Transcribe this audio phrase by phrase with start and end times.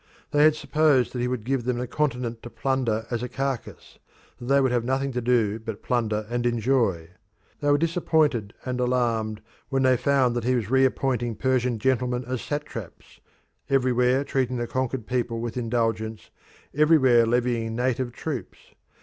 [0.31, 3.99] They had supposed that he would give them the continent to plunder as a carcass;
[4.39, 7.09] that they would have nothing to do but plunder and enjoy.
[7.59, 12.41] There were disappointed and alarmed when they found that he was reappointing Persian gentlemen as
[12.41, 13.19] satraps,
[13.69, 16.31] everywhere treating the conquered people with indulgence,
[16.73, 18.57] everywhere levying native troops.